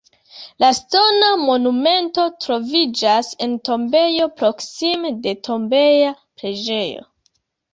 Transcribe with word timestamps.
La 0.61 0.69
ŝtona 0.75 1.27
monumento 1.41 2.25
troviĝas 2.45 3.29
en 3.47 3.53
tombejo 3.69 4.29
proksime 4.41 5.13
de 5.27 5.35
tombeja 5.51 6.17
preĝejo. 6.41 7.07